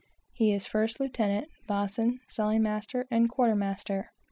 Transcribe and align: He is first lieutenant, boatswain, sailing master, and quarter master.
He 0.33 0.51
is 0.51 0.65
first 0.65 0.99
lieutenant, 0.99 1.47
boatswain, 1.67 2.21
sailing 2.27 2.63
master, 2.63 3.05
and 3.11 3.29
quarter 3.29 3.55
master. 3.55 4.09